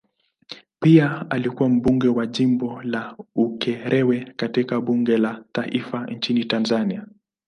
[0.79, 7.07] Pia alikuwa mbunge wa jimbo la Ukerewe katika bunge la taifa nchini Tanzania.